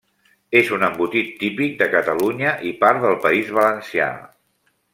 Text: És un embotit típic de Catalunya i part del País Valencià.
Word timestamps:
És 0.59 0.69
un 0.77 0.85
embotit 0.85 1.29
típic 1.43 1.75
de 1.81 1.89
Catalunya 1.91 2.55
i 2.71 2.73
part 2.85 3.05
del 3.07 3.17
País 3.27 3.53
Valencià. 3.59 4.09